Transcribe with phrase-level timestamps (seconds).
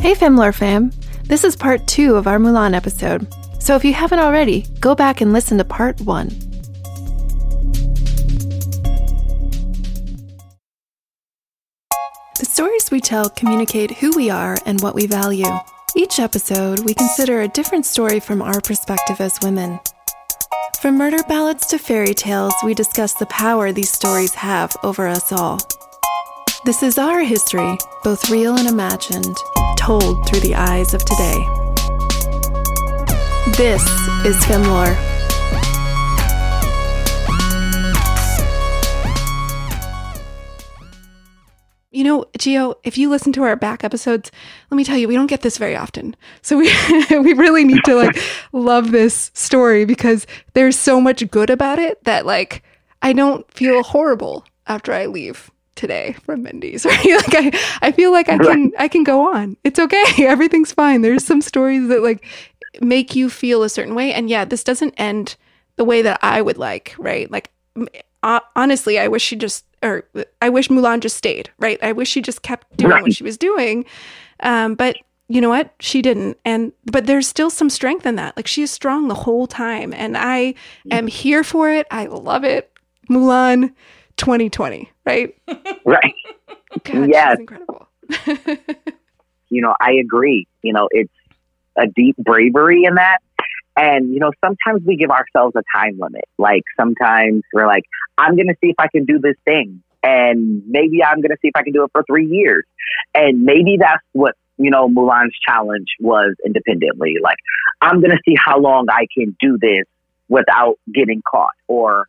[0.00, 0.92] Hey, Femlore fam.
[1.24, 3.26] This is part two of our Mulan episode.
[3.58, 6.28] So if you haven't already, go back and listen to part one.
[12.38, 15.52] The stories we tell communicate who we are and what we value.
[15.96, 19.80] Each episode, we consider a different story from our perspective as women.
[20.80, 25.32] From murder ballads to fairy tales, we discuss the power these stories have over us
[25.32, 25.58] all.
[26.64, 29.36] This is our history, both real and imagined,
[29.78, 31.38] told through the eyes of today.
[33.56, 33.80] This
[34.26, 34.96] is Femlore.
[41.92, 44.32] You know, Gio, if you listen to our back episodes,
[44.68, 46.16] let me tell you, we don't get this very often.
[46.42, 46.72] So we
[47.10, 48.20] we really need to like
[48.52, 52.64] love this story because there's so much good about it that like
[53.00, 56.84] I don't feel horrible after I leave today from Mindy's.
[56.88, 57.04] Right?
[57.04, 59.56] like I, I feel like I can I can go on.
[59.64, 60.04] It's okay.
[60.18, 61.02] Everything's fine.
[61.02, 62.24] There's some stories that like
[62.80, 64.12] make you feel a certain way.
[64.12, 65.36] And yeah, this doesn't end
[65.76, 67.30] the way that I would like, right?
[67.30, 67.50] Like
[68.22, 70.04] uh, honestly, I wish she just or
[70.42, 71.78] I wish Mulan just stayed, right?
[71.82, 73.02] I wish she just kept doing right.
[73.02, 73.84] what she was doing.
[74.40, 74.96] Um, but
[75.28, 75.74] you know what?
[75.78, 76.38] She didn't.
[76.44, 78.36] And but there's still some strength in that.
[78.36, 79.92] Like she is strong the whole time.
[79.92, 80.54] And I
[80.90, 81.86] am here for it.
[81.90, 82.72] I love it.
[83.08, 83.72] Mulan
[84.18, 85.34] 2020, right?
[85.84, 86.14] right.
[86.84, 87.38] God, yes.
[87.38, 87.88] incredible.
[89.48, 90.46] you know, I agree.
[90.62, 91.12] You know, it's
[91.76, 93.18] a deep bravery in that.
[93.76, 96.24] And, you know, sometimes we give ourselves a time limit.
[96.36, 97.84] Like sometimes we're like,
[98.18, 99.82] I'm going to see if I can do this thing.
[100.02, 102.64] And maybe I'm going to see if I can do it for three years.
[103.14, 107.16] And maybe that's what, you know, Mulan's challenge was independently.
[107.22, 107.38] Like,
[107.80, 109.84] I'm going to see how long I can do this
[110.28, 112.08] without getting caught or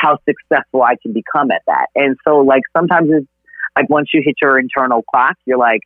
[0.00, 1.86] how successful I can become at that.
[1.94, 3.26] And so, like, sometimes it's
[3.76, 5.80] like once you hit your internal clock, you're like,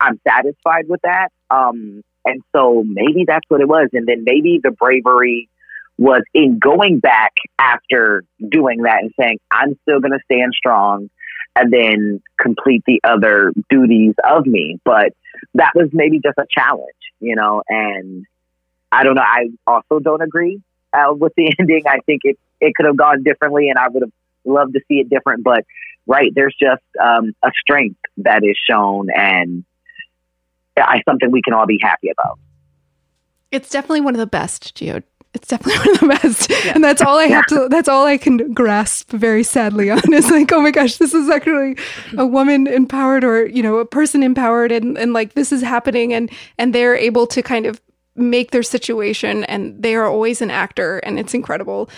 [0.00, 1.28] I'm satisfied with that.
[1.50, 3.90] Um, and so maybe that's what it was.
[3.92, 5.48] And then maybe the bravery
[5.98, 11.10] was in going back after doing that and saying, I'm still going to stand strong
[11.54, 14.78] and then complete the other duties of me.
[14.84, 15.12] But
[15.54, 16.88] that was maybe just a challenge,
[17.20, 18.24] you know, and
[18.90, 19.22] I don't know.
[19.22, 20.60] I also don't agree
[20.94, 21.82] uh, with the ending.
[21.86, 24.12] I think it it could have gone differently, and I would have
[24.44, 25.44] loved to see it different.
[25.44, 25.64] But
[26.06, 29.64] right, there's just um, a strength that is shown, and
[30.76, 32.38] I something we can all be happy about.
[33.50, 35.02] It's definitely one of the best, Gio.
[35.32, 36.72] It's definitely one of the best, yeah.
[36.74, 37.68] and that's all I have to.
[37.70, 41.28] That's all I can grasp very sadly on is like, oh my gosh, this is
[41.28, 41.76] actually
[42.16, 46.12] a woman empowered, or you know, a person empowered, and and like this is happening,
[46.12, 47.80] and and they're able to kind of
[48.16, 51.88] make their situation, and they are always an actor, and it's incredible.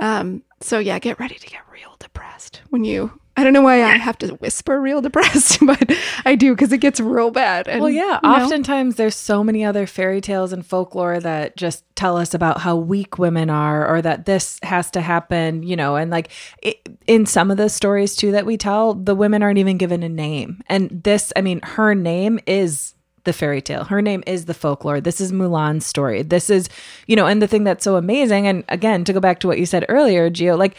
[0.00, 3.20] Um, so yeah, get ready to get real depressed when you.
[3.36, 5.90] I don't know why I have to whisper real depressed, but
[6.24, 7.66] I do because it gets real bad.
[7.66, 8.20] And, well, yeah.
[8.22, 8.96] Oftentimes, know.
[8.96, 13.18] there's so many other fairy tales and folklore that just tell us about how weak
[13.18, 15.64] women are, or that this has to happen.
[15.64, 16.30] You know, and like
[16.62, 20.04] it, in some of the stories too that we tell, the women aren't even given
[20.04, 20.62] a name.
[20.68, 23.84] And this, I mean, her name is the fairy tale.
[23.84, 25.00] Her name is the folklore.
[25.00, 26.22] This is Mulan's story.
[26.22, 26.68] This is,
[27.06, 29.58] you know, and the thing that's so amazing, and again, to go back to what
[29.58, 30.76] you said earlier, Gio, like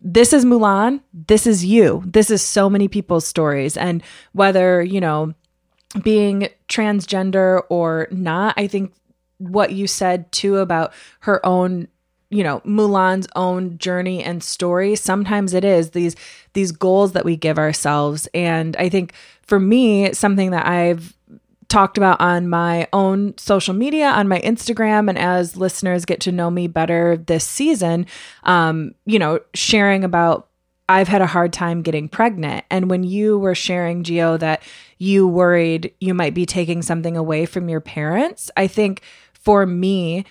[0.00, 2.02] this is Mulan, this is you.
[2.06, 3.76] This is so many people's stories.
[3.76, 5.34] And whether, you know,
[6.02, 8.92] being transgender or not, I think
[9.38, 11.88] what you said too about her own
[12.30, 16.14] you know Mulan's own journey and story sometimes it is these
[16.52, 21.14] these goals that we give ourselves and I think for me something that I've
[21.68, 26.32] talked about on my own social media, on my Instagram, and as listeners get to
[26.32, 28.06] know me better this season,
[28.44, 30.48] um, you know, sharing about
[30.88, 32.64] I've had a hard time getting pregnant.
[32.70, 34.62] And when you were sharing, Gio, that
[34.96, 39.02] you worried you might be taking something away from your parents, I think
[39.34, 40.24] for me,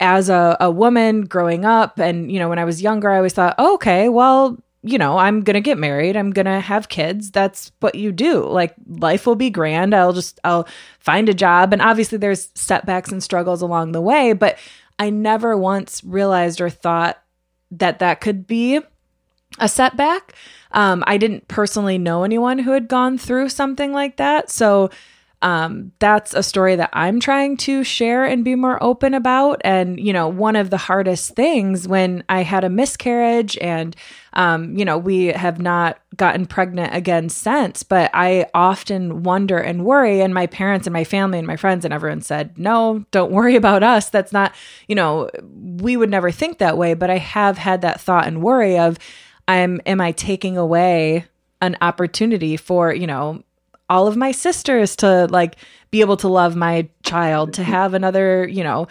[0.00, 3.32] as a, a woman growing up, and, you know, when I was younger, I always
[3.32, 6.16] thought, oh, okay, well, you know, I'm going to get married.
[6.16, 7.30] I'm going to have kids.
[7.30, 8.44] That's what you do.
[8.44, 9.94] Like life will be grand.
[9.94, 10.68] I'll just, I'll
[11.00, 11.72] find a job.
[11.72, 14.56] And obviously there's setbacks and struggles along the way, but
[14.98, 17.20] I never once realized or thought
[17.72, 18.80] that that could be
[19.58, 20.34] a setback.
[20.72, 24.50] Um, I didn't personally know anyone who had gone through something like that.
[24.50, 24.90] So,
[25.40, 29.60] um, that's a story that I'm trying to share and be more open about.
[29.64, 33.94] And, you know, one of the hardest things when I had a miscarriage and,
[34.32, 39.84] um, you know, we have not gotten pregnant again since, but I often wonder and
[39.84, 40.20] worry.
[40.20, 43.54] And my parents and my family and my friends and everyone said, no, don't worry
[43.54, 44.10] about us.
[44.10, 44.52] That's not,
[44.88, 46.94] you know, we would never think that way.
[46.94, 48.98] But I have had that thought and worry of,
[49.46, 51.26] I'm, am I taking away
[51.60, 53.42] an opportunity for, you know,
[53.88, 55.56] all of my sisters to like
[55.90, 58.86] be able to love my child, to have another, you know,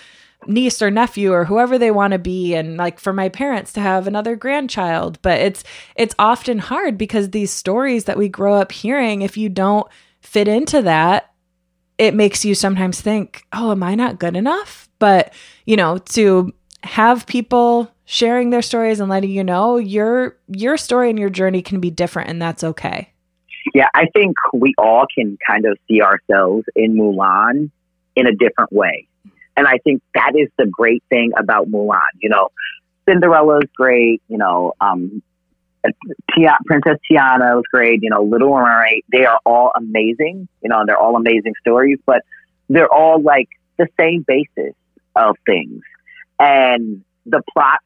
[0.46, 3.80] niece or nephew or whoever they want to be and like for my parents to
[3.80, 5.20] have another grandchild.
[5.22, 5.64] But it's
[5.96, 9.88] it's often hard because these stories that we grow up hearing if you don't
[10.22, 11.32] fit into that
[11.98, 14.90] it makes you sometimes think oh am i not good enough?
[15.00, 15.34] But
[15.66, 16.54] you know to
[16.84, 21.62] have people sharing their stories and letting you know your your story and your journey
[21.62, 23.12] can be different and that's okay
[23.74, 27.70] yeah i think we all can kind of see ourselves in mulan
[28.16, 29.08] in a different way
[29.58, 32.00] and I think that is the great thing about Mulan.
[32.22, 32.50] You know,
[33.10, 34.22] Cinderella is great.
[34.30, 35.24] You know, um,
[36.36, 38.04] Tia- Princess Tiana was great.
[38.04, 39.04] You know, Little Mermaid.
[39.12, 40.48] They are all amazing.
[40.62, 42.22] You know, and they're all amazing stories, but
[42.70, 44.76] they're all like the same basis
[45.16, 45.82] of things,
[46.40, 47.80] and the plot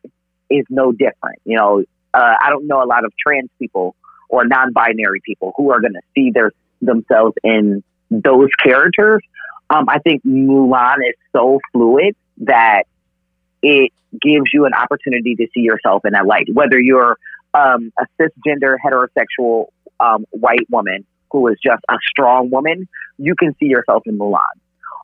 [0.49, 1.39] is no different.
[1.45, 1.83] You know,
[2.13, 3.95] uh, I don't know a lot of trans people
[4.31, 6.51] or non-binary people who are going to see their
[6.81, 9.21] themselves in those characters
[9.71, 12.83] um, I think Mulan is so fluid that
[13.61, 16.47] it gives you an opportunity to see yourself in that light.
[16.51, 17.17] Whether you're
[17.53, 19.67] um, a cisgender heterosexual
[19.99, 24.41] um, white woman who is just a strong woman, you can see yourself in Mulan.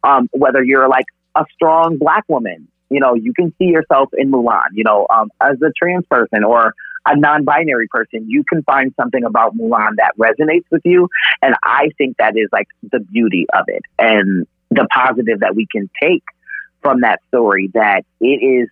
[0.03, 4.31] Um, whether you're like a strong black woman, you know, you can see yourself in
[4.31, 4.67] Mulan.
[4.73, 6.73] You know, um, as a trans person or
[7.07, 11.09] a non-binary person, you can find something about Mulan that resonates with you,
[11.41, 13.83] and I think that is like the beauty of it.
[13.97, 16.23] And the positive that we can take
[16.81, 18.69] from that story that it is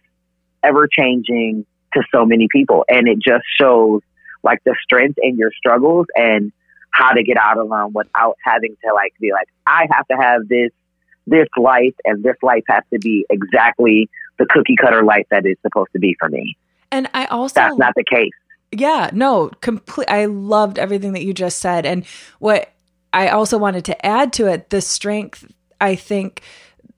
[0.64, 2.86] ever changing to so many people.
[2.88, 4.02] And it just shows
[4.44, 6.52] like the strength in your struggles and
[6.92, 10.16] how to get out of them without having to like be like, I have to
[10.16, 10.72] have this
[11.28, 15.58] this life and this life has to be exactly the cookie cutter life that is
[15.64, 16.56] supposed to be for me.
[16.96, 18.32] And I also That's not the case.
[18.72, 22.06] Yeah, no, complete I loved everything that you just said and
[22.40, 22.72] what
[23.12, 25.46] I also wanted to add to it the strength
[25.82, 26.42] I think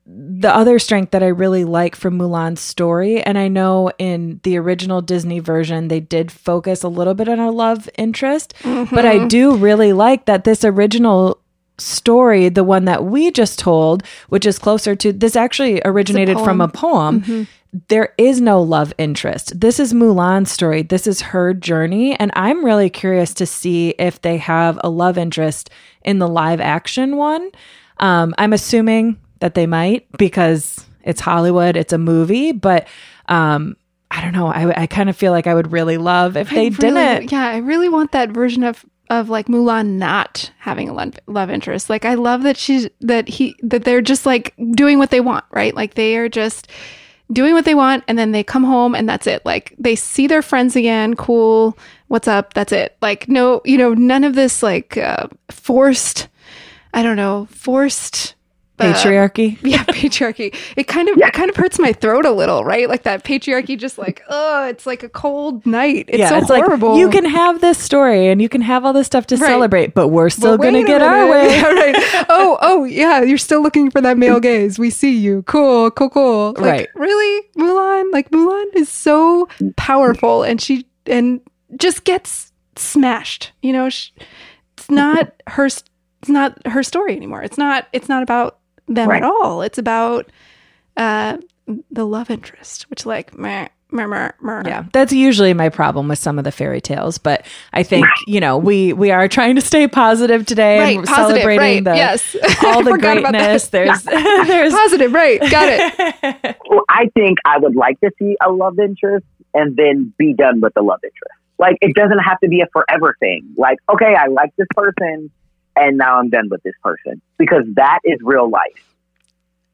[0.05, 4.57] the other strength that I really like from Mulan's story, and I know in the
[4.57, 8.95] original Disney version, they did focus a little bit on a love interest, mm-hmm.
[8.95, 11.41] but I do really like that this original
[11.77, 16.43] story, the one that we just told, which is closer to this actually originated a
[16.43, 17.21] from a poem.
[17.21, 17.43] Mm-hmm.
[17.89, 19.59] There is no love interest.
[19.59, 20.81] This is Mulan's story.
[20.81, 22.17] This is her journey.
[22.17, 25.69] And I'm really curious to see if they have a love interest
[26.01, 27.51] in the live action one.
[27.99, 32.87] Um, I'm assuming that they might because it's Hollywood, it's a movie, but
[33.27, 33.75] um,
[34.09, 34.47] I don't know.
[34.47, 37.31] I, I kind of feel like I would really love if they really, didn't.
[37.31, 41.89] Yeah, I really want that version of of like Mulan not having a love interest.
[41.89, 45.45] Like I love that she's that he that they're just like doing what they want,
[45.51, 45.73] right?
[45.73, 46.67] Like they are just
[47.31, 49.45] doing what they want and then they come home and that's it.
[49.45, 51.77] Like they see their friends again, cool,
[52.07, 52.97] what's up, that's it.
[53.01, 56.27] Like no, you know, none of this like uh, forced
[56.93, 58.35] I don't know, forced
[58.77, 59.57] patriarchy.
[59.63, 60.55] yeah, patriarchy.
[60.75, 61.27] It kind of yeah.
[61.27, 62.87] it kind of hurts my throat a little, right?
[62.87, 66.05] Like that patriarchy just like, oh, it's like a cold night.
[66.07, 66.91] It's yeah, so it's horrible.
[66.91, 69.47] Like, you can have this story and you can have all this stuff to right.
[69.47, 71.47] celebrate, but we're still going to get our way.
[71.49, 71.95] yeah, right.
[72.29, 74.77] Oh, oh, yeah, you're still looking for that male gaze.
[74.77, 75.43] We see you.
[75.43, 76.53] Cool, cool, cool.
[76.57, 76.89] Like, right.
[76.95, 77.47] Really?
[77.57, 78.11] Mulan?
[78.11, 81.41] Like Mulan is so powerful and she and
[81.75, 83.51] just gets smashed.
[83.61, 84.11] You know, she,
[84.77, 85.67] it's not her
[86.21, 87.41] it's not her story anymore.
[87.43, 89.23] It's not it's not about them right.
[89.23, 89.61] at all.
[89.61, 90.31] It's about
[90.95, 91.37] uh
[91.91, 94.63] the love interest, which like meh, meh, meh, meh.
[94.65, 97.17] Yeah, that's usually my problem with some of the fairy tales.
[97.17, 101.07] But I think you know we we are trying to stay positive today right, and
[101.07, 102.35] positive, celebrating right, the yes.
[102.65, 103.67] all the greatness.
[103.67, 105.39] There's there's positive, right?
[105.39, 106.57] Got it.
[106.69, 110.61] well, I think I would like to see a love interest and then be done
[110.61, 111.33] with the love interest.
[111.59, 113.53] Like it doesn't have to be a forever thing.
[113.57, 115.31] Like okay, I like this person
[115.79, 118.95] and now I'm done with this person because that is real life.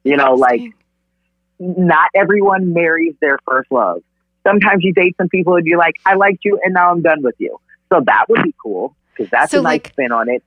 [0.04, 0.62] You know, like
[1.60, 4.04] not everyone marries their first love.
[4.46, 7.22] Sometimes you date some people and you're like, I liked you and now I'm done
[7.22, 7.60] with you.
[7.92, 10.44] So that would be cool because that's so a nice like, spin on it.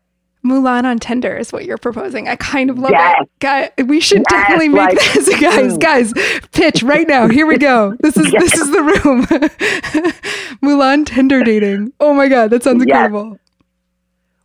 [0.47, 2.29] Mulan on Tinder is what you're proposing.
[2.29, 3.23] I kind of love yes.
[3.23, 3.29] it.
[3.41, 5.73] Guy, we should yes, definitely make like, this, guys.
[5.73, 5.81] Mm.
[5.81, 6.13] Guys,
[6.53, 7.29] pitch right now.
[7.29, 7.97] Here we go.
[8.01, 8.43] This is yes.
[8.43, 9.27] this is the room.
[10.63, 11.93] Mulan Tinder dating.
[11.99, 13.39] Oh my god, that sounds incredible.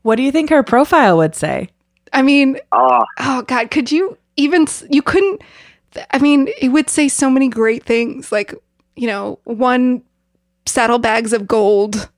[0.04, 1.70] What do you think her profile would say?
[2.14, 5.42] I mean, oh, oh God, could you even, you couldn't,
[6.12, 8.54] I mean, it would say so many great things like,
[8.96, 10.04] you know, one
[10.66, 12.10] saddlebags of gold.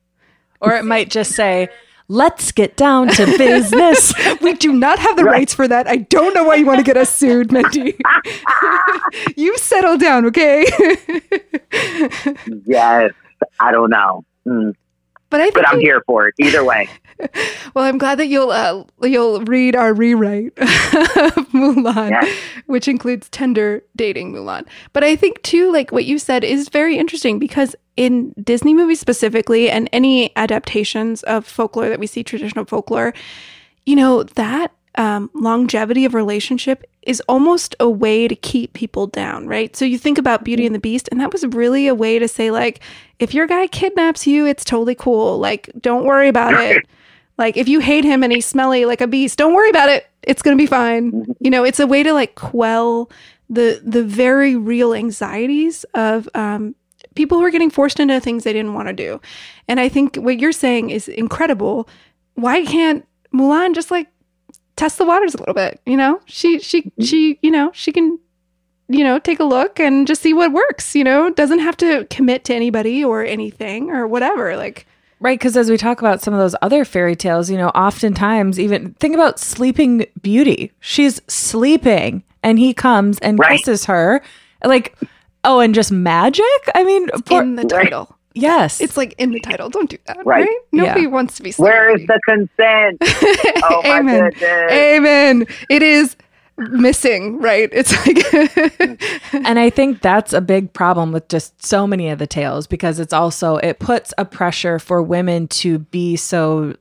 [0.60, 1.68] Or it might just say,
[2.08, 4.14] let's get down to business.
[4.40, 5.32] we do not have the right.
[5.32, 5.86] rights for that.
[5.86, 7.96] I don't know why you want to get us sued, Mindy.
[9.36, 10.64] you settle down, okay?
[12.64, 13.12] yes.
[13.60, 14.24] I don't know.
[14.46, 14.74] Mm.
[15.34, 16.88] But I but I'm here for it either way.
[17.74, 22.32] well, I'm glad that you'll uh, you'll read our rewrite of Mulan, Yeah.
[22.66, 24.64] which includes Tinder dating Mulan.
[24.92, 29.00] But I think too, like what you said, is very interesting because in Disney movies
[29.00, 33.12] specifically, and any adaptations of folklore that we see, traditional folklore,
[33.86, 39.46] you know that um, longevity of relationship is almost a way to keep people down,
[39.46, 39.74] right?
[39.76, 42.28] So you think about Beauty and the Beast, and that was really a way to
[42.28, 42.80] say, like,
[43.18, 45.38] if your guy kidnaps you, it's totally cool.
[45.38, 46.86] Like, don't worry about it.
[47.36, 50.06] Like, if you hate him and he's smelly like a beast, don't worry about it.
[50.22, 51.34] It's gonna be fine.
[51.40, 53.10] You know, it's a way to like quell
[53.50, 56.74] the the very real anxieties of um,
[57.14, 59.20] people who are getting forced into things they didn't want to do.
[59.68, 61.88] And I think what you're saying is incredible.
[62.34, 64.08] Why can't Mulan just like
[64.76, 65.80] test the waters a little bit?
[65.86, 68.18] You know, she she she you know she can
[68.88, 70.94] you know take a look and just see what works.
[70.94, 74.56] You know, doesn't have to commit to anybody or anything or whatever.
[74.56, 74.86] Like
[75.20, 78.60] Right, because as we talk about some of those other fairy tales, you know, oftentimes
[78.60, 80.70] even think about Sleeping Beauty.
[80.80, 83.56] She's sleeping and he comes and Right.
[83.58, 84.20] kisses her.
[84.62, 84.94] Like,
[85.44, 86.44] oh, and just magic?
[86.74, 88.14] I mean, poor- in the title.
[88.34, 88.80] Yes.
[88.80, 89.70] It's like in the title.
[89.70, 90.16] Don't do that.
[90.18, 90.46] Right.
[90.46, 90.48] Right.
[90.72, 91.06] Nobody Yeah.
[91.08, 91.52] wants to be.
[91.52, 92.06] Where is sleepy.
[92.06, 92.98] the consent?
[93.64, 94.30] Oh my Amen.
[94.30, 94.72] goodness.
[94.72, 95.46] Amen.
[95.70, 96.16] It is
[96.56, 97.68] missing, right?
[97.72, 98.94] It's like
[99.32, 103.00] and I think that's a big problem with just so many of the tales because
[103.00, 106.74] it's also it puts a pressure for women to be so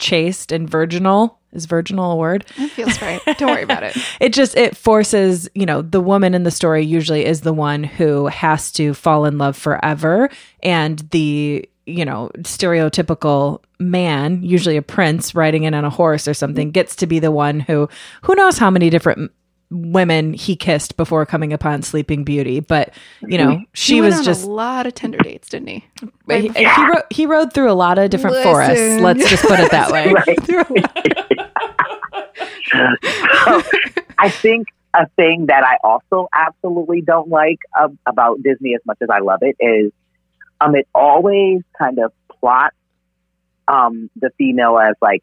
[0.00, 1.38] chaste and virginal.
[1.52, 2.46] Is virginal a word?
[2.56, 3.20] it feels right.
[3.38, 3.96] Don't worry about it.
[4.20, 7.84] it just it forces you know the woman in the story usually is the one
[7.84, 10.30] who has to fall in love forever
[10.62, 16.34] and the you know stereotypical man usually a prince riding in on a horse or
[16.34, 17.88] something gets to be the one who
[18.22, 19.32] who knows how many different
[19.70, 24.18] women he kissed before coming upon sleeping beauty but you know she He went was
[24.18, 25.84] on just a lot of Tinder dates, didn't he?
[26.28, 29.70] he, he, rode, he rode through a lot of different forests let's just put it
[29.70, 30.42] that way Right.
[30.44, 31.06] Through a lot.
[33.44, 33.62] So,
[34.18, 38.98] I think a thing that I also absolutely don't like uh, about Disney as much
[39.00, 39.92] as I love it is
[40.60, 42.76] um, it always kind of plots
[43.68, 45.20] um, the female as like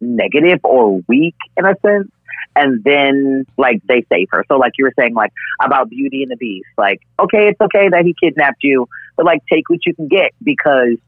[0.00, 2.10] negative or weak in a sense.
[2.56, 4.44] And then, like, they save her.
[4.48, 7.88] So, like you were saying, like, about Beauty and the Beast, like, okay, it's okay
[7.90, 10.98] that he kidnapped you, but, like, take what you can get because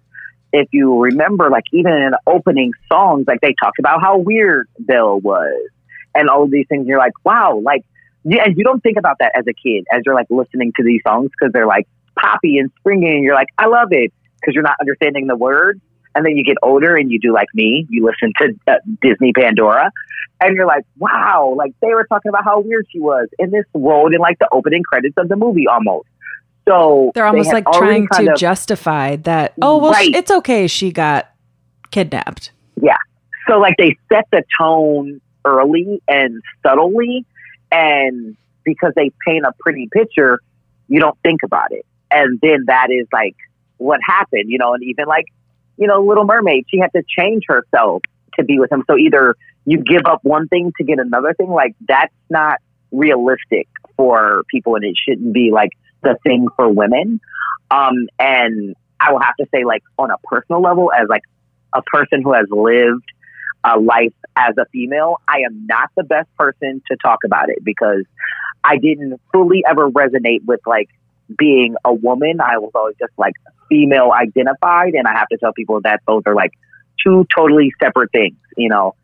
[0.53, 4.69] if you remember, like even in the opening songs, like they talked about how weird
[4.79, 5.71] Belle was
[6.15, 6.87] and all of these things.
[6.87, 7.85] You're like, wow, like,
[8.25, 10.85] yeah, and you don't think about that as a kid as you're like listening to
[10.85, 11.87] these songs because they're like
[12.19, 15.81] poppy and springy, and you're like, I love it because you're not understanding the words.
[16.15, 19.35] And then you get older and you do like me, you listen to uh, Disney
[19.35, 19.93] Pandora,
[20.41, 23.65] and you're like, wow, like they were talking about how weird she was in this
[23.75, 26.09] role in like the opening credits of the movie almost.
[26.69, 30.13] So they're almost had like trying to of- justify that oh well Right.
[30.15, 31.31] it's okay she got
[31.93, 32.51] kidnapped
[32.83, 32.97] Yeah.
[33.49, 37.25] So like they set the tone early and subtly,
[37.71, 40.41] and because they paint a pretty picture,
[40.89, 43.37] you don't think about it, and then that is like
[43.77, 44.75] what happened, you know.
[44.75, 45.27] And even like
[45.77, 48.03] you know, Little Mermaid, she had to change herself
[48.37, 48.83] to be with him.
[48.89, 49.37] So either
[49.67, 52.61] you give up one thing to get another thing, like that's not
[52.93, 55.71] realistic for people, and it shouldn't be like
[56.03, 57.21] the thing for women.
[57.71, 61.25] Um, and I will have to say, like on a personal level, as like
[61.75, 63.05] a person who has lived
[63.65, 67.65] a life as a female, I am not the best person to talk about it
[67.65, 68.05] because
[68.63, 70.89] I didn't fully ever resonate with like
[71.37, 72.41] being a woman.
[72.41, 73.35] I was always just like
[73.69, 76.53] female identified, and I have to tell people that those are like
[77.05, 78.95] two totally separate things, you know.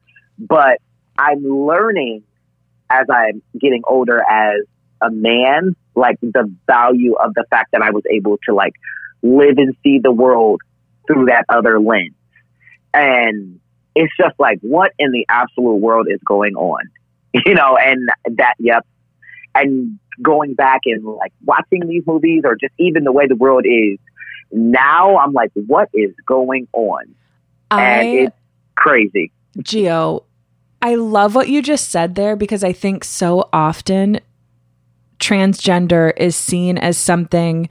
[0.48, 0.78] But
[1.16, 2.24] I'm learning
[2.90, 4.62] as I'm getting older as
[5.00, 8.74] a man, like the value of the fact that I was able to like
[9.22, 10.60] live and see the world
[11.06, 12.14] through that other lens.
[12.92, 13.60] And
[13.94, 16.82] it's just like, what in the absolute world is going on?
[17.46, 18.86] You know, and that, yep.
[19.54, 23.64] And going back and like watching these movies or just even the way the world
[23.64, 23.98] is
[24.50, 27.14] now, I'm like, what is going on?
[27.70, 28.36] And it's
[28.76, 29.32] crazy.
[29.60, 30.24] Gio
[30.82, 34.20] i love what you just said there because i think so often
[35.18, 37.68] transgender is seen as something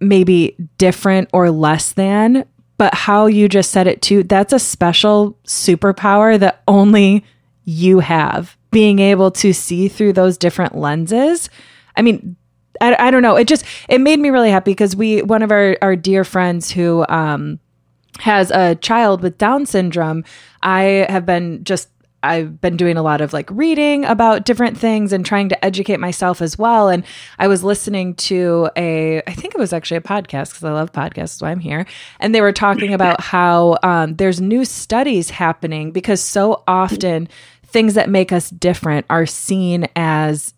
[0.00, 2.44] maybe different or less than
[2.78, 7.24] but how you just said it too that's a special superpower that only
[7.64, 8.56] you have.
[8.70, 11.50] Being able to see through those different lenses.
[11.96, 12.36] I mean
[12.80, 13.36] I, I don't know.
[13.36, 16.70] It just it made me really happy because we one of our our dear friends
[16.70, 17.60] who um
[18.22, 20.24] has a child with down syndrome
[20.62, 21.88] i have been just
[22.22, 25.98] I've been doing a lot of like reading about different things and trying to educate
[25.98, 26.88] myself as well.
[26.88, 27.04] And
[27.38, 30.92] I was listening to a, I think it was actually a podcast because I love
[30.92, 31.84] podcasts, so I'm here.
[32.20, 37.28] And they were talking about how um, there's new studies happening because so often
[37.66, 40.54] things that make us different are seen as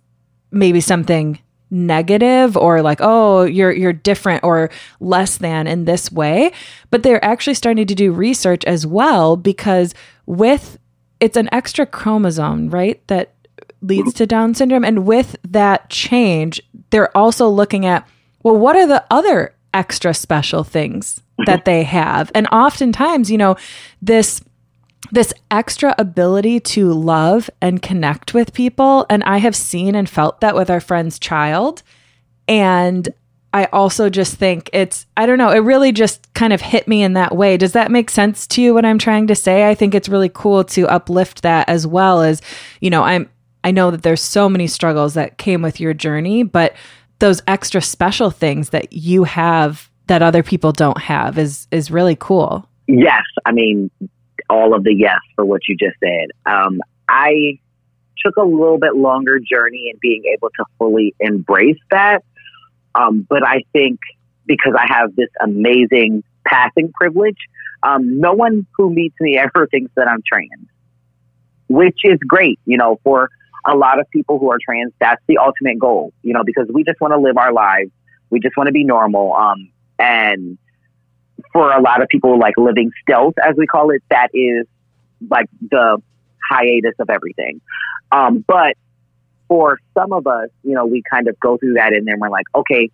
[0.50, 1.38] maybe something
[1.71, 6.52] negative or like oh you're you're different or less than in this way.
[6.90, 9.94] But they're actually starting to do research as well because
[10.26, 10.78] with
[11.21, 13.35] it's an extra chromosome right that
[13.83, 14.85] leads to down syndrome.
[14.85, 18.06] And with that change they're also looking at
[18.42, 21.44] well what are the other extra special things mm-hmm.
[21.47, 22.30] that they have?
[22.35, 23.56] And oftentimes you know
[24.00, 24.42] this
[25.11, 29.06] this extra ability to love and connect with people.
[29.11, 31.82] And I have seen and felt that with our friend's child.
[32.49, 33.08] And
[33.52, 37.02] I also just think it's, I don't know, it really just kind of hit me
[37.02, 37.56] in that way.
[37.56, 39.68] Does that make sense to you what I'm trying to say?
[39.68, 42.42] I think it's really cool to uplift that as well as,
[42.80, 43.30] you know, I'm,
[43.62, 46.75] I know that there's so many struggles that came with your journey, but
[47.20, 52.16] those extra special things that you have that other people don't have is is really
[52.16, 52.68] cool.
[52.87, 53.90] Yes, I mean
[54.48, 56.28] all of the yes for what you just said.
[56.46, 57.58] Um, I
[58.24, 62.24] took a little bit longer journey in being able to fully embrace that.
[62.94, 63.98] Um, but I think
[64.46, 67.38] because I have this amazing passing privilege,
[67.82, 70.68] um, no one who meets me ever thinks that I'm trans,
[71.68, 72.58] which is great.
[72.64, 73.30] You know, for
[73.66, 76.84] a lot of people who are trans, that's the ultimate goal, you know, because we
[76.84, 77.90] just want to live our lives.
[78.30, 79.34] We just want to be normal.
[79.34, 80.58] Um, and
[81.52, 84.66] for a lot of people, like living stealth, as we call it, that is
[85.30, 86.02] like the
[86.50, 87.60] hiatus of everything.
[88.12, 88.76] Um, but
[89.48, 92.30] for some of us, you know, we kind of go through that and then we're
[92.30, 92.90] like, okay,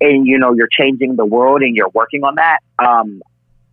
[0.00, 2.58] and you know, you're changing the world and you're working on that.
[2.78, 3.22] Um,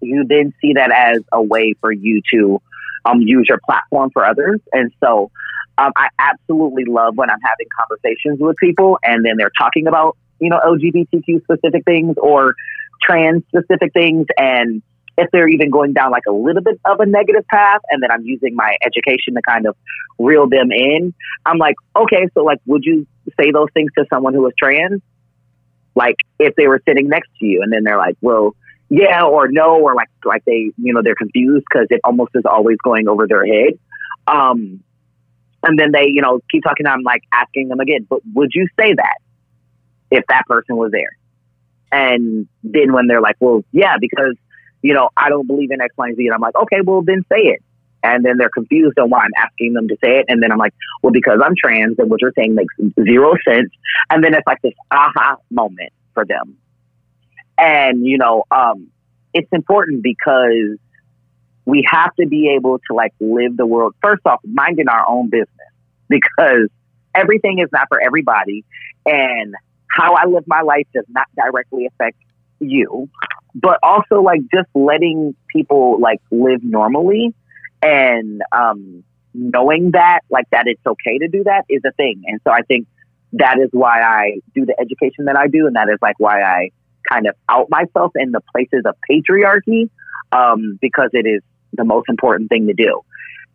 [0.02, 2.62] you then see that as a way for you to
[3.06, 4.60] um, use your platform for others.
[4.72, 5.32] And so
[5.78, 10.18] um, I absolutely love when I'm having conversations with people and then they're talking about,
[10.40, 12.56] you know, LGBTQ specific things or
[13.02, 14.82] trans specific things and
[15.18, 18.10] if they're even going down like a little bit of a negative path and then
[18.10, 19.76] I'm using my education to kind of
[20.18, 21.14] reel them in,
[21.46, 23.06] I'm like, okay, so like would you
[23.40, 25.02] say those things to someone who is trans?
[25.94, 28.56] Like if they were sitting next to you and then they're like, well,
[28.90, 32.44] yeah or no or like like they you know they're confused because it almost is
[32.46, 33.78] always going over their head.
[34.28, 34.84] Um
[35.64, 36.86] and then they, you know, keep talking.
[36.88, 39.18] I'm like asking them again, but would you say that
[40.10, 41.19] if that person was there?
[41.92, 44.36] And then when they're like, well, yeah, because,
[44.82, 46.26] you know, I don't believe in X, Y, and Z.
[46.26, 47.64] And I'm like, okay, well, then say it.
[48.02, 50.26] And then they're confused on why I'm asking them to say it.
[50.30, 50.74] And then I'm like,
[51.04, 52.74] well, because I'm trans and what you're saying makes
[53.04, 53.70] zero sense.
[54.10, 56.58] And then it's like this aha moment for them.
[57.58, 58.88] And, you know, um,
[59.34, 60.78] it's important because
[61.66, 65.30] we have to be able to like live the world, first off, minding our own
[65.30, 65.50] business
[66.08, 66.70] because
[67.14, 68.64] everything is not for everybody.
[69.06, 69.54] And
[69.92, 72.18] how I live my life does not directly affect
[72.60, 73.10] you,
[73.56, 77.34] but also like just letting people like live normally
[77.82, 82.24] and um, knowing that like that it's okay to do that is a thing.
[82.26, 82.88] And so I think
[83.34, 86.42] that is why I do the education that I do, and that is like why
[86.42, 86.70] I
[87.10, 89.90] kind of out myself in the places of patriarchy
[90.32, 91.42] um, because it is
[91.74, 93.02] the most important thing to do.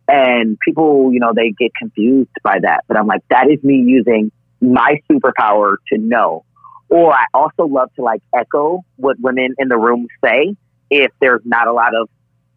[0.07, 3.83] And people, you know, they get confused by that, but I'm like, that is me
[3.85, 6.45] using my superpower to know.
[6.89, 10.55] Or I also love to like echo what women in the room say
[10.89, 12.09] if there's not a lot of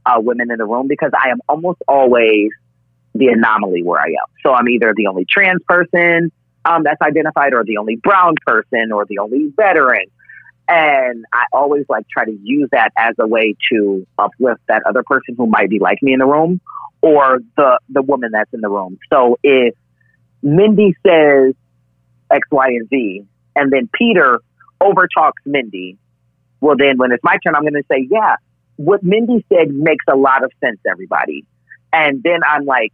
[0.05, 2.51] uh, women in the room because I am almost always
[3.15, 4.29] the anomaly where I am.
[4.43, 6.31] So I'm either the only trans person
[6.65, 10.07] um, that's identified or the only brown person or the only veteran.
[10.69, 15.03] And I always like try to use that as a way to uplift that other
[15.03, 16.61] person who might be like me in the room
[17.01, 18.99] or the, the woman that's in the room.
[19.11, 19.75] So if
[20.43, 21.55] Mindy says,
[22.59, 23.25] Y, and Z.
[23.55, 24.41] And then Peter
[24.81, 25.97] overtalks Mindy.
[26.61, 28.35] Well, then when it's my turn, I'm going to say, yeah,
[28.77, 31.47] what Mindy said makes a lot of sense, everybody.
[31.93, 32.91] And then I'm like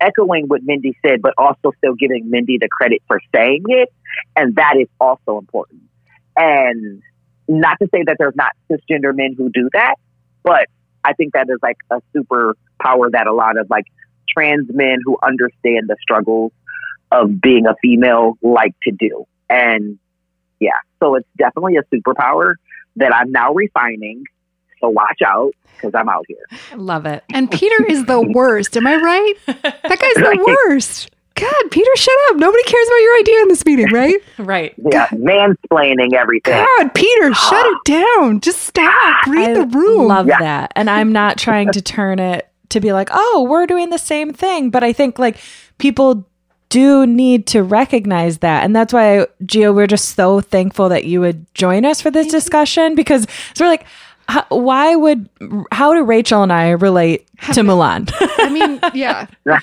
[0.00, 3.92] echoing what Mindy said, but also still giving Mindy the credit for saying it.
[4.36, 5.82] And that is also important.
[6.36, 7.02] And
[7.48, 9.94] not to say that there's not cisgender men who do that,
[10.42, 10.66] but
[11.04, 13.84] I think that is like a super power that a lot of like
[14.28, 16.52] trans men who understand the struggles
[17.12, 19.26] of being a female like to do.
[19.48, 19.98] And
[20.60, 22.54] yeah, so it's definitely a superpower
[22.96, 24.24] that I'm now refining.
[24.80, 26.46] So watch out because I'm out here.
[26.76, 27.24] Love it.
[27.32, 28.76] And Peter is the worst.
[28.76, 29.34] Am I right?
[29.46, 29.62] That
[29.98, 31.10] guy's the worst.
[31.34, 32.36] God, Peter, shut up.
[32.36, 34.16] Nobody cares about your idea in this meeting, right?
[34.38, 34.74] right.
[34.90, 36.52] Yeah, mansplaining everything.
[36.54, 37.48] God, Peter, ah.
[37.48, 38.40] shut it down.
[38.40, 38.92] Just stop.
[38.92, 40.08] Ah, Read I the room.
[40.08, 40.40] Love Yeah.
[40.40, 40.72] that.
[40.74, 44.32] And I'm not trying to turn it to be like, oh, we're doing the same
[44.32, 44.70] thing.
[44.70, 45.38] But I think like
[45.78, 46.27] people
[46.68, 48.64] do need to recognize that.
[48.64, 52.28] And that's why, Gio, we're just so thankful that you would join us for this
[52.28, 53.26] discussion because
[53.58, 53.86] we're like,
[54.28, 55.26] how, why would
[55.72, 58.12] how do Rachel and I relate to Mulan?
[58.20, 59.26] I mean, yeah.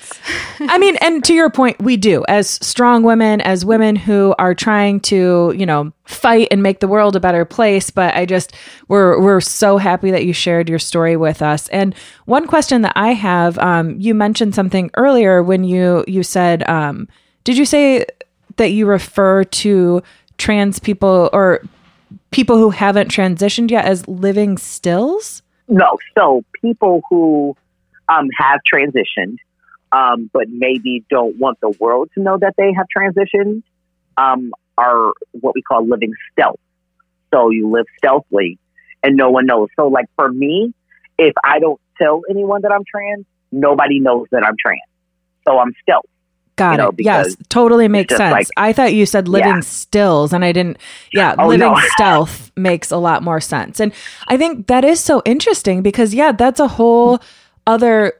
[0.60, 4.56] I mean, and to your point, we do as strong women, as women who are
[4.56, 7.90] trying to, you know, fight and make the world a better place.
[7.90, 8.54] But I just
[8.88, 11.68] we're we're so happy that you shared your story with us.
[11.68, 16.68] And one question that I have, um, you mentioned something earlier when you you said,
[16.68, 17.06] um,
[17.44, 18.04] did you say
[18.56, 20.02] that you refer to
[20.38, 21.62] trans people or
[22.30, 25.42] people who haven't transitioned yet as living stills?
[25.68, 25.98] No.
[26.16, 27.56] So people who
[28.08, 29.36] um, have transitioned,
[29.92, 33.62] um, but maybe don't want the world to know that they have transitioned,
[34.16, 36.60] um, are what we call living stealth.
[37.32, 38.58] So you live stealthily
[39.02, 39.68] and no one knows.
[39.76, 40.74] So, like for me,
[41.18, 44.80] if I don't tell anyone that I'm trans, nobody knows that I'm trans.
[45.46, 46.06] So I'm stealth.
[46.56, 46.94] Got you know, it.
[46.98, 48.32] Yes, totally makes sense.
[48.32, 49.60] like- I thought you said living Yeah.
[49.60, 50.78] stills, and I didn't.
[51.12, 51.78] Yeah, Oh, living no.
[51.92, 53.78] stealth makes a lot more sense.
[53.78, 53.92] And
[54.28, 57.20] I think that is so interesting because, yeah, that's a whole
[57.66, 58.14] other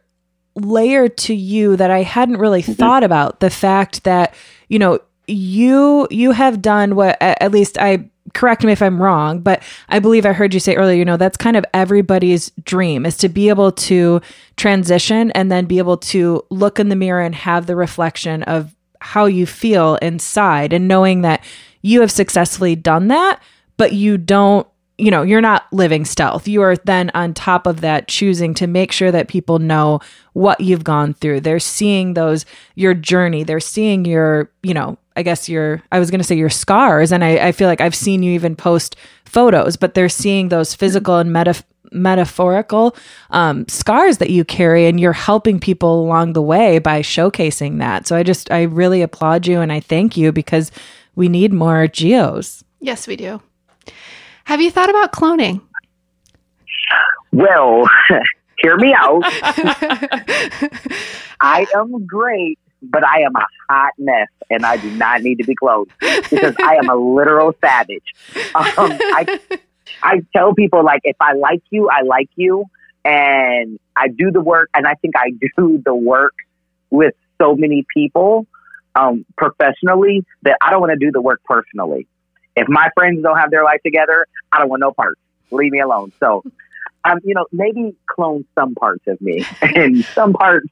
[0.55, 2.73] layer to you that I hadn't really Mm-hmm.
[2.75, 3.41] thought about.
[3.41, 4.35] The fact that,
[4.69, 9.41] you know, you you have done what at least I correct me if I'm wrong,
[9.41, 13.07] but I believe I heard you say earlier, you know, that's kind of everybody's dream
[13.07, 14.21] is to be able to
[14.57, 18.77] transition and then be able to look in the mirror and have the reflection of
[19.01, 21.43] how you feel inside and knowing that
[21.81, 23.41] you have successfully done that,
[23.79, 26.49] but you don't you know, you're not living stealth.
[26.49, 30.01] You are then on top of that choosing to make sure that people know
[30.33, 31.41] what you've gone through.
[31.41, 33.43] They're seeing those, your journey.
[33.43, 37.13] They're seeing your, you know, I guess your, I was going to say your scars.
[37.13, 40.75] And I, I feel like I've seen you even post photos, but they're seeing those
[40.75, 42.97] physical and meta, metaphorical
[43.31, 48.07] um, scars that you carry and you're helping people along the way by showcasing that.
[48.07, 50.71] So I just, I really applaud you and I thank you because
[51.15, 52.63] we need more Gios.
[52.81, 53.43] Yes, we do.
[54.47, 55.61] Have you thought about cloning?
[57.33, 57.85] Well,
[58.59, 59.23] hear me out.
[61.41, 65.45] I am great, but I am a hot mess, and I do not need to
[65.45, 68.15] be close because I am a literal savage.
[68.55, 69.41] Um, I
[70.05, 72.67] I tell people like if I like you, I like you,
[73.05, 76.35] and I do the work, and I think I do the work
[76.91, 78.47] with so many people
[78.95, 82.07] um, professionally that I don't want to do the work personally.
[82.57, 85.21] If my friends don't have their life together, I don't want no parts.
[85.51, 86.13] Leave me alone.
[86.19, 86.43] So,
[87.05, 90.67] um, you know, maybe clone some parts of me and some parts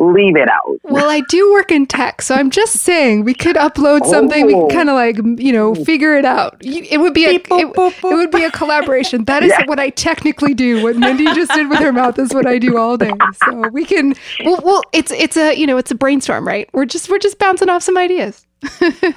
[0.00, 0.78] leave it out.
[0.84, 4.46] Well, I do work in tech, so I'm just saying we could upload something.
[4.46, 4.68] We Oh.
[4.68, 6.56] could kind of like you know figure it out.
[6.60, 9.24] It would be a it, it would be a collaboration.
[9.24, 9.64] That is Yeah.
[9.66, 10.84] what I technically do.
[10.84, 13.10] What Mindy just did with her mouth is what I do all day.
[13.44, 14.14] So we can.
[14.44, 16.70] Well, well, it's it's a you know it's a brainstorm, right?
[16.72, 18.46] We're just we're just bouncing off some ideas.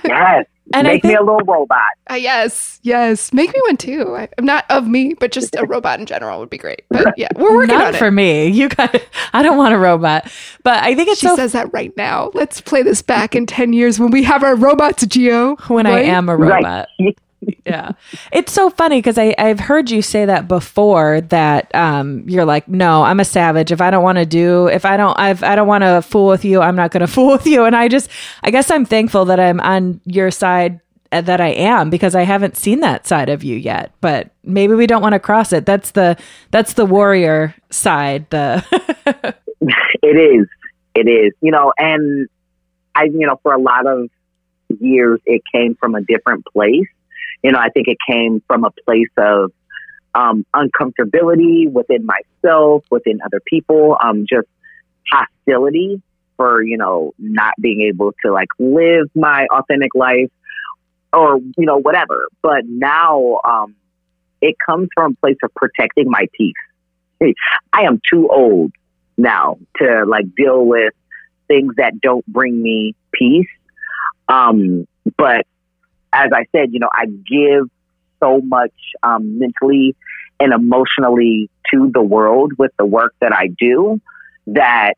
[0.04, 0.48] Yes.
[0.74, 1.82] And I Make me a little robot.
[2.10, 3.34] Uh, yes, yes.
[3.34, 4.16] Make me one too.
[4.16, 6.84] I, I'm not of me, but just a robot in general would be great.
[6.90, 7.98] But yeah, we're working Not on it.
[7.98, 8.12] for it.
[8.12, 8.48] me.
[8.48, 8.96] You got.
[9.34, 10.32] I don't want a robot,
[10.64, 12.32] but I think it's She so says that right now.
[12.34, 15.60] Let's play this back in ten years when we have our robots, Gio.
[15.70, 16.88] when I am a Right.
[17.42, 17.62] Robot.
[17.66, 17.92] yeah,
[18.32, 21.22] it's so funny because I I've heard you say that before.
[21.22, 23.72] That um, you're like, no, I'm a savage.
[23.72, 26.28] If I don't want to do, if I don't, I've, I don't want to fool
[26.28, 26.62] with you.
[26.62, 27.66] I'm not going to fool with you.
[27.66, 28.10] And I just,
[28.44, 30.80] I guess I'm thankful that I'm on your side.
[31.12, 34.74] uh, That I am because I haven't seen that side of you yet, but maybe
[34.76, 35.66] we don't want to cross it.
[35.66, 36.18] That's the
[36.52, 38.30] that's the warrior side.
[38.30, 38.64] The
[40.02, 40.48] It is.
[40.96, 41.34] It is.
[41.42, 42.28] You know, and
[42.96, 44.10] I, you know, for a lot of
[44.80, 46.88] years, it came from a different place.
[47.44, 49.52] You know, I think it came from a place of
[50.14, 54.48] um, uncomfortability within myself, within other people, um, just
[55.12, 56.02] hostility
[56.38, 60.30] for, you know, not being able to like live my authentic life
[61.14, 62.28] or, you know, whatever.
[62.42, 63.76] But now um,
[64.42, 67.36] it comes from a place of protecting my peace.
[67.74, 68.72] I am too old
[69.18, 70.94] now to like deal with
[71.48, 73.48] things that don't bring me peace.
[74.28, 75.46] Um, but
[76.14, 77.70] as I said, you know, I give
[78.20, 79.96] so much um, mentally
[80.40, 84.02] and emotionally to the world with the work that I do
[84.48, 84.94] that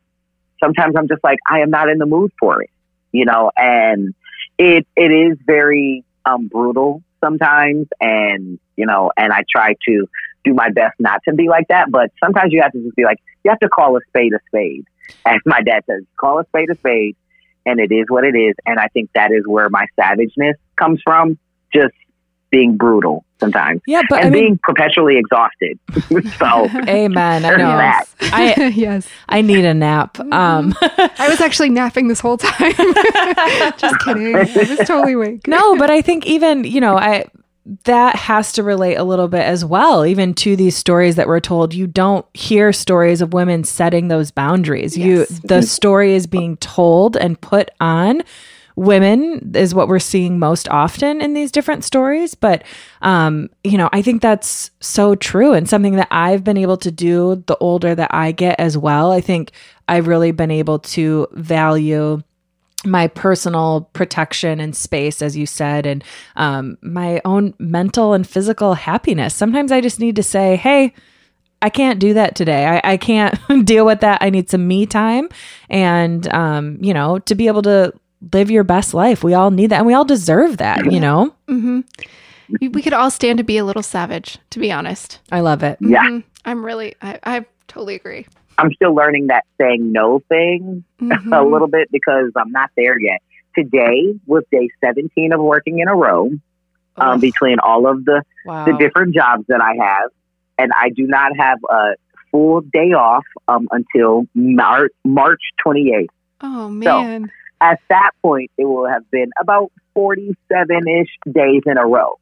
[0.62, 2.70] sometimes I'm just like, I am not in the mood for it,
[3.12, 4.14] you know, and
[4.58, 10.06] it it is very um, brutal sometimes, and you know, and I try to
[10.44, 13.04] do my best not to be like that, but sometimes you have to just be
[13.04, 14.84] like, you have to call a spade a spade,
[15.26, 17.16] as my dad says, call a spade a spade,
[17.66, 21.00] and it is what it is, and I think that is where my savageness comes
[21.04, 21.38] from,
[21.72, 21.94] just
[22.50, 23.82] being brutal sometimes.
[23.86, 25.78] Yeah, but and I mean, being perpetually exhausted.
[26.38, 27.44] so amen.
[27.44, 27.76] I know.
[27.76, 28.04] that.
[28.20, 29.08] I yes.
[29.28, 30.18] I need a nap.
[30.20, 32.74] Um, I was actually napping this whole time.
[33.76, 34.34] Just kidding.
[34.34, 35.46] I was totally awake.
[35.48, 37.26] no, but I think even you know I
[37.84, 41.40] that has to relate a little bit as well, even to these stories that we're
[41.40, 41.72] told.
[41.72, 44.96] You don't hear stories of women setting those boundaries.
[44.96, 48.22] You the story is being told and put on
[48.76, 52.64] women is what we're seeing most often in these different stories but
[53.02, 56.90] um you know i think that's so true and something that i've been able to
[56.90, 59.52] do the older that i get as well i think
[59.88, 62.20] i've really been able to value
[62.86, 66.04] my personal protection and space, as you said, and
[66.36, 69.34] um, my own mental and physical happiness.
[69.34, 70.92] Sometimes I just need to say, hey,
[71.62, 72.66] I can't do that today.
[72.66, 74.18] I, I can't deal with that.
[74.20, 75.28] I need some me time.
[75.70, 77.92] And, um, you know, to be able to
[78.32, 81.34] live your best life, we all need that and we all deserve that, you know?
[81.48, 81.80] hmm
[82.60, 85.20] We, we could all stand to be a little savage, to be honest.
[85.32, 85.78] I love it.
[85.80, 86.02] Yeah.
[86.04, 86.24] Mhm.
[86.44, 88.26] I'm really, I, I totally agree.
[88.58, 91.52] I'm still learning that saying no thing a Mhm.
[91.52, 93.20] little bit because I'm not there yet.
[93.56, 96.30] Today was day 17 of working in a row
[96.96, 98.66] um, between all of the, Wow.
[98.66, 100.10] the different jobs that I have.
[100.58, 101.94] And I do not have a
[102.30, 106.06] full day off um, until Mar- March 28th.
[106.42, 107.30] Oh, man.
[107.60, 112.18] At that point, it will have been about 47 ish days in a row.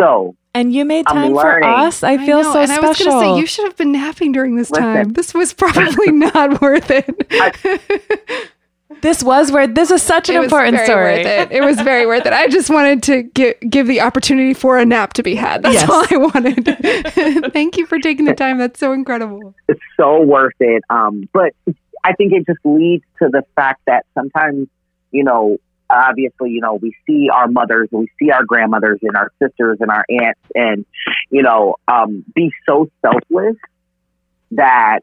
[0.00, 2.02] So, and you made I'm time for us.
[2.02, 2.86] I feel know, so and special.
[2.86, 4.84] I was going to say, you should have been napping during this Listen.
[4.84, 5.12] time.
[5.12, 8.50] This was probably not worth it.
[9.02, 11.14] this was where this is such an it was important very story.
[11.18, 11.52] worth it.
[11.52, 12.32] It was very worth it.
[12.32, 15.62] I just wanted to give, give the opportunity for a nap to be had.
[15.62, 15.88] That's Yes.
[15.90, 17.52] all I wanted.
[17.52, 18.58] Thank you for taking the time.
[18.58, 19.54] That's so incredible.
[19.68, 20.82] it's so worth it.
[20.90, 21.52] Um, but
[22.04, 24.68] I think it just leads to the fact that sometimes,
[25.10, 29.16] you know, obviously, you know, we see our mothers, and we see our grandmothers and
[29.16, 30.84] our sisters and our aunts and,
[31.30, 33.56] you know, um, be so selfless
[34.52, 35.00] that,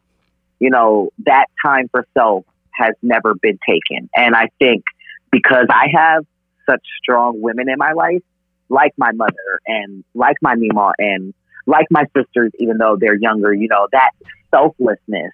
[0.60, 4.10] you know, that time for self has never been taken.
[4.16, 4.84] And I think
[5.32, 6.26] because I have
[6.70, 8.22] such strong women in my life,
[8.70, 11.34] like my mother and like my Mima and
[11.66, 14.12] like my sisters, even though they're younger, you know, that
[14.52, 15.34] selflessness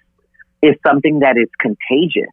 [0.62, 2.32] is something that is contagious.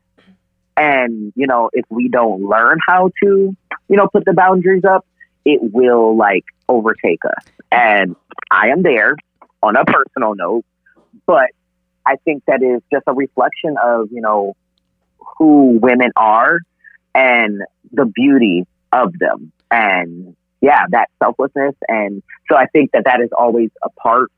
[0.76, 3.56] And, you know, if we don't learn how to,
[3.90, 5.06] you know, put the boundaries up,
[5.46, 7.44] it will like overtake us.
[7.72, 8.16] And
[8.50, 9.16] I am there
[9.62, 10.66] on a personal note,
[11.26, 11.50] but
[12.06, 14.56] I think that is just a reflection of, you know,
[15.38, 16.60] who women are
[17.14, 19.52] and the beauty of them.
[19.70, 21.76] And yeah, that selflessness.
[21.88, 24.32] And so I think that that is always a part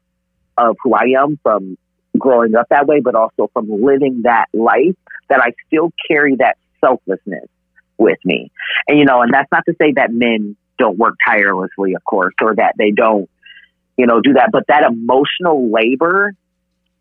[0.57, 1.77] of who I am from
[2.17, 4.95] growing up that way, but also from living that life
[5.29, 7.47] that I still carry that selflessness
[7.97, 8.51] with me.
[8.87, 12.33] And, you know, and that's not to say that men don't work tirelessly, of course,
[12.41, 13.29] or that they don't,
[13.97, 14.49] you know, do that.
[14.51, 16.33] But that emotional labor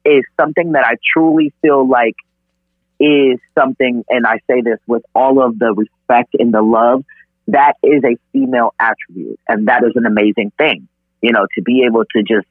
[0.05, 2.15] is something that I truly feel like
[3.01, 7.05] is something, and I say this with all of the respect and the love,
[7.49, 9.41] that is a female attribute.
[9.49, 10.89] And that is an amazing thing,
[11.21, 12.47] you know, to be able to just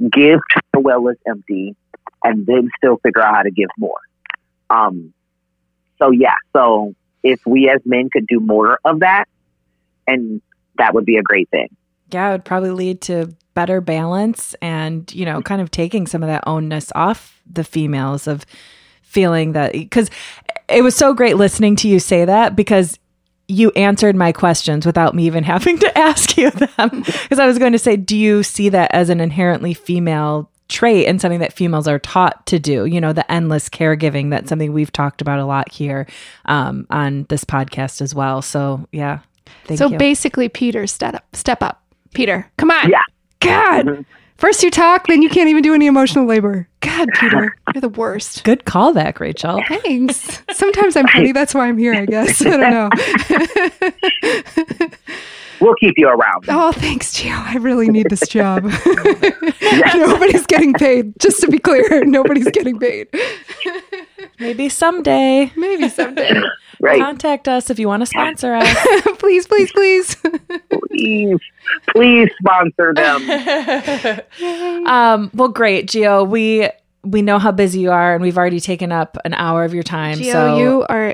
[0.00, 1.76] give to the well is empty
[2.22, 3.98] and then still figure out how to give more.
[4.68, 5.12] Um,
[5.98, 9.24] so yeah, so if we as men could do more of that,
[10.06, 10.40] and
[10.78, 11.68] that would be a great thing.
[12.10, 16.22] yeah, it would probably lead to better balance and, you know, kind of taking some
[16.22, 18.46] of that ownness off the females of
[19.02, 20.10] feeling that because
[20.68, 22.98] it was so great listening to you say that because
[23.48, 26.90] you answered my questions without me even having to ask you them.
[26.90, 31.06] Because I was going to say, do you see that as an inherently female trait
[31.06, 32.86] and something that females are taught to do?
[32.86, 36.06] You know, the endless caregiving, that's something we've talked about a lot here
[36.46, 38.40] um, on this podcast as well.
[38.40, 39.18] So, yeah.
[39.64, 39.98] Thank so you.
[39.98, 41.24] basically, Peter, step up.
[41.34, 41.82] Step up.
[42.14, 42.88] Peter, come on.
[42.90, 43.02] Yeah.
[43.40, 43.86] God.
[43.86, 44.04] Mhm.
[44.36, 46.66] First you talk, then you can't even do any emotional labor.
[46.80, 48.42] God, Peter, you're the worst.
[48.42, 49.62] Good callback, Rachel.
[49.68, 50.42] Thanks.
[50.50, 51.32] Sometimes I'm funny.
[51.34, 52.40] That's why I'm here, I guess.
[52.40, 52.88] I don't know.
[55.60, 56.46] We'll keep you around.
[56.48, 57.32] oh, thanks, Gio.
[57.32, 58.64] I really need this job.
[59.94, 61.12] nobody's getting paid.
[61.18, 63.08] Just to be clear, nobody's getting paid.
[64.38, 65.52] Maybe someday.
[65.56, 66.40] Maybe someday.
[66.82, 66.98] Right.
[66.98, 68.74] Contact us if you want to sponsor us.
[69.18, 70.16] please, please, please.
[70.88, 71.38] Please,
[71.90, 74.86] please sponsor them.
[74.86, 76.26] um, well, great, Gio.
[76.26, 76.70] We
[77.02, 79.82] we know how busy you are, and we've already taken up an hour of your
[79.82, 80.20] time.
[80.20, 81.09] Gio, so you are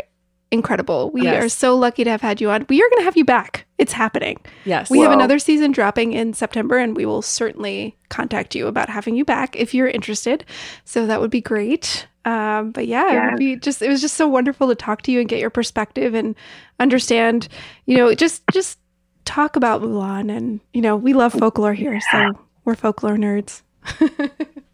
[0.56, 1.10] incredible.
[1.12, 1.44] We Yes.
[1.44, 2.66] are so lucky to have had you on.
[2.68, 3.66] We are going to have you back.
[3.78, 4.40] It's happening.
[4.64, 8.88] yes, We have another season dropping in September, and we will certainly contact you about
[8.88, 10.44] having you back if you're interested.
[10.84, 12.06] So that would be great.
[12.24, 15.12] Um, but yeah, it would be just it was just so wonderful to talk to
[15.12, 16.34] you and get your perspective and
[16.80, 17.46] understand,
[17.84, 18.78] you know, just just
[19.24, 20.34] talk about Mulan.
[20.36, 22.32] And, you know, we love folklore here, so
[22.64, 23.62] we're folklore nerds.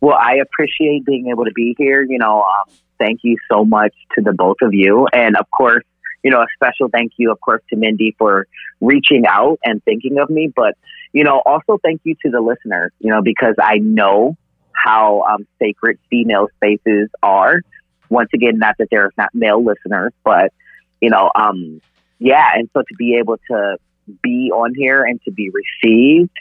[0.00, 2.02] Well, I appreciate being able to be here.
[2.02, 5.06] You know, um, thank you so much to the both of you.
[5.12, 5.84] And of course,
[6.22, 8.46] you know, a special thank you, of course, to Mindy for
[8.80, 10.52] reaching out and thinking of me.
[10.54, 10.76] But,
[11.12, 14.36] you know, also thank you to the listeners, you know, because I know
[14.72, 17.60] how um, sacred female spaces are.
[18.08, 20.52] Once again, not that there's not male listeners, but,
[21.00, 21.80] you know, um,
[22.18, 22.50] yeah.
[22.54, 23.76] And so to be able to
[24.22, 26.36] be on here and to be received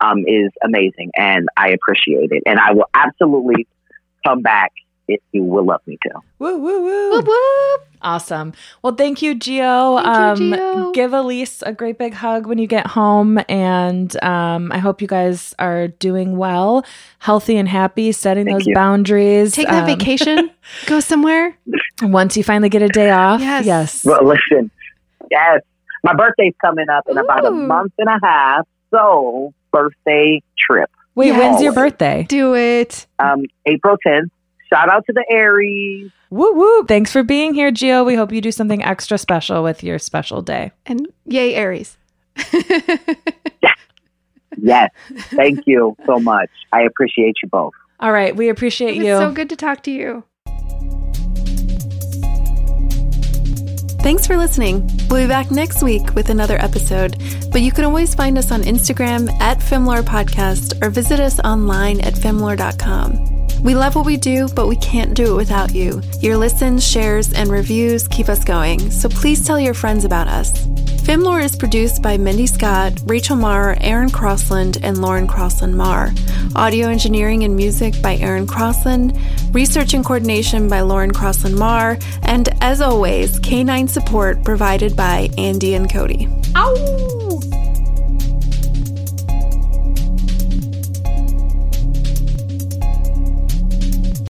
[0.00, 1.10] um, is amazing.
[1.16, 2.42] And I appreciate it.
[2.46, 3.66] And I will absolutely
[4.26, 4.72] come back
[5.06, 6.10] if you will love me to.
[6.38, 7.10] Woo, woo, woo.
[7.10, 7.80] Whoop, whoop.
[8.00, 8.52] Awesome.
[8.82, 10.02] Well, thank you, Gio.
[10.02, 10.94] Thank you, um, Gio.
[10.94, 13.38] Give Elise a great big hug when you get home.
[13.48, 16.84] And um, I hope you guys are doing well,
[17.18, 18.74] healthy and happy, setting Thank those you.
[18.74, 19.52] boundaries.
[19.52, 20.50] Take that Um, vacation,
[20.86, 21.56] go somewhere.
[22.02, 23.40] Once you finally get a day off.
[23.40, 23.64] Yes.
[23.66, 24.04] Yes.
[24.04, 24.70] But listen,
[25.30, 25.60] yes,
[26.02, 28.66] my birthday's coming up in about a month and a half.
[28.90, 31.38] So, birthday trip, Wait, Yes.
[31.38, 32.24] when's your birthday?
[32.28, 33.06] Do it.
[33.18, 34.30] um, April 10th.
[34.72, 36.10] Shout out to the Aries.
[36.30, 36.84] Woo woo.
[36.86, 38.04] Thanks for being here, Gio.
[38.04, 40.72] We hope you do something extra special with your special day.
[40.86, 41.96] And yay, Aries.
[43.62, 43.76] Yes,
[44.56, 44.90] Yes.
[45.36, 46.50] thank you so much.
[46.72, 47.72] I appreciate you both.
[48.00, 48.34] All right.
[48.34, 49.16] We appreciate It was you.
[49.18, 50.24] so good to talk to you.
[54.04, 54.86] Thanks for listening.
[55.08, 57.16] We'll be back next week with another episode,
[57.50, 62.02] but you can always find us on Instagram at Femlore Podcast or visit us online
[62.02, 63.62] at femlore.com.
[63.62, 66.02] We love what we do, but we can't do it without you.
[66.20, 70.66] Your listens, shares, and reviews keep us going, so please tell your friends about us.
[71.04, 76.14] Femlore is produced by Mindy Scott, Rachel Marr, Aaron Crossland, and Lauren Crossland Marr.
[76.56, 79.14] Audio engineering and music by Aaron Crossland.
[79.52, 81.98] Research and coordination by Lauren Crossland Marr.
[82.22, 86.26] And as always, canine support provided by Andy and Cody.
[86.56, 87.63] Ow!